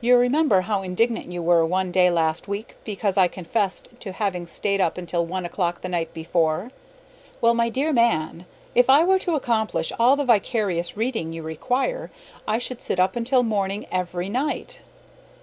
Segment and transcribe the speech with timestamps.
[0.00, 4.46] You remember how indignant you were one day last week because I confessed to having
[4.46, 6.70] stayed up until one o'clock the night before?
[7.42, 12.10] Well, my dear man, if I were to accomplish all the vicarious reading you require,
[12.48, 14.80] I should sit up until morning every night.